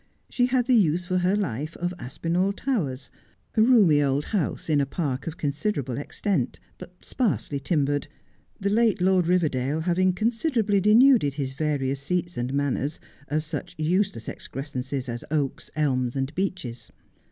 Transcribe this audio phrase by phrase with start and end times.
[0.31, 3.11] She had the use for her life of Aspinall Towers,
[3.55, 8.07] a roomy old house in a park of considerable extent, but sparsely timbered,
[8.59, 14.27] the late Lord Biverdale having considerably denuded his various seats and manors of such useless
[14.27, 16.89] excrescences as oaks, elms, and beeches.